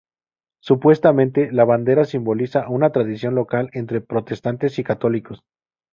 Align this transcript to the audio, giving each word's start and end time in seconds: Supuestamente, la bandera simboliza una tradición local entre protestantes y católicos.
Supuestamente, 0.63 1.51
la 1.51 1.63
bandera 1.63 2.05
simboliza 2.05 2.67
una 2.69 2.91
tradición 2.91 3.35
local 3.35 3.69
entre 3.73 4.01
protestantes 4.01 4.79
y 4.79 4.83
católicos. 4.83 5.43